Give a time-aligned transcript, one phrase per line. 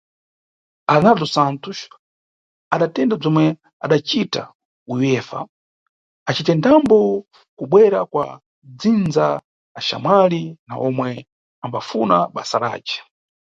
[0.93, 1.79] Arnaldo Santos
[2.75, 3.45] adatenda bzwomwe
[3.85, 4.41] adacita
[4.93, 5.39] UEA,
[6.29, 6.95] acitendambo
[7.57, 8.25] kubwera kwa
[8.79, 9.25] dzindza,
[9.77, 11.09] axamwali na omwe
[11.65, 12.97] ambafuna basa lace.